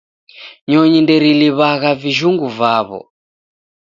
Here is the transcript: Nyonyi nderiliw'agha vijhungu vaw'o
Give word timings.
Nyonyi 0.69 0.99
nderiliw'agha 1.03 1.91
vijhungu 2.01 2.47
vaw'o 2.57 2.99